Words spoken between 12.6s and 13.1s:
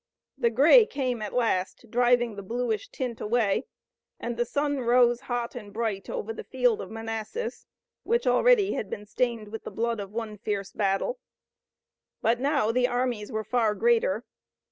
the